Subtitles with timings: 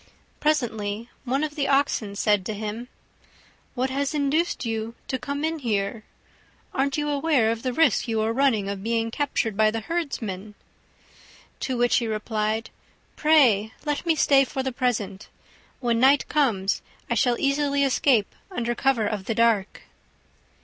[0.39, 2.87] Presently one of the Oxen said to him,
[3.75, 6.05] "What has induced you to come in here?
[6.73, 10.55] Aren't you aware of the risk you are running of being captured by the herdsmen?"
[11.59, 12.71] To which he replied,
[13.15, 15.27] "Pray let me stay for the present.
[15.81, 19.83] When night comes I shall easily escape under cover of the dark."